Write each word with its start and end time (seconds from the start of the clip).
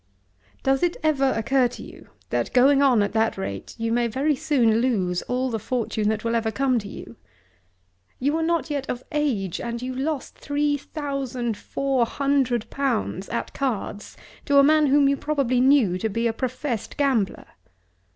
"Does 0.63 0.81
it 0.81 0.97
ever 1.03 1.31
occur 1.37 1.67
to 1.67 1.83
you 1.83 2.09
that 2.31 2.53
going 2.55 2.81
on 2.81 3.03
at 3.03 3.13
that 3.13 3.37
rate 3.37 3.75
you 3.77 3.91
may 3.91 4.07
very 4.07 4.35
soon 4.35 4.81
lose 4.81 5.21
all 5.27 5.51
the 5.51 5.59
fortune 5.59 6.09
that 6.09 6.23
will 6.23 6.33
ever 6.33 6.49
come 6.49 6.79
to 6.79 6.87
you? 6.87 7.17
You 8.17 8.33
were 8.33 8.41
not 8.41 8.71
yet 8.71 8.89
of 8.89 9.03
age 9.11 9.59
and 9.61 9.79
you 9.79 9.93
lost 9.93 10.35
three 10.39 10.75
thousand 10.75 11.55
four 11.55 12.07
hundred 12.07 12.67
pounds 12.71 13.29
at 13.29 13.53
cards 13.53 14.17
to 14.45 14.57
a 14.57 14.63
man 14.63 14.87
whom 14.87 15.07
you 15.07 15.17
probably 15.17 15.61
knew 15.61 15.99
to 15.99 16.09
be 16.09 16.25
a 16.25 16.33
professed 16.33 16.97
gambler!" 16.97 17.45